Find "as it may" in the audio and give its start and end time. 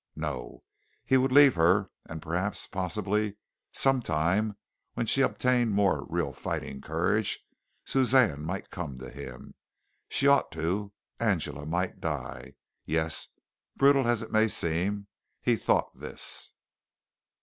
14.07-14.47